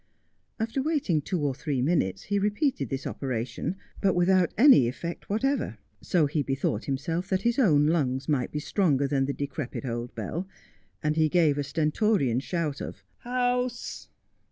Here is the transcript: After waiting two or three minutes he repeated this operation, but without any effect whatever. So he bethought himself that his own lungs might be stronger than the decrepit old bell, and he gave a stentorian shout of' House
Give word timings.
After 0.59 0.81
waiting 0.81 1.21
two 1.21 1.39
or 1.43 1.53
three 1.53 1.79
minutes 1.79 2.23
he 2.23 2.39
repeated 2.39 2.89
this 2.89 3.05
operation, 3.05 3.75
but 4.01 4.15
without 4.15 4.51
any 4.57 4.87
effect 4.87 5.29
whatever. 5.29 5.77
So 6.01 6.25
he 6.25 6.41
bethought 6.41 6.85
himself 6.85 7.29
that 7.29 7.43
his 7.43 7.59
own 7.59 7.85
lungs 7.85 8.27
might 8.27 8.51
be 8.51 8.57
stronger 8.59 9.07
than 9.07 9.25
the 9.25 9.31
decrepit 9.33 9.85
old 9.85 10.15
bell, 10.15 10.47
and 11.03 11.15
he 11.17 11.29
gave 11.29 11.59
a 11.59 11.63
stentorian 11.63 12.39
shout 12.39 12.81
of' 12.81 13.03
House 13.19 14.09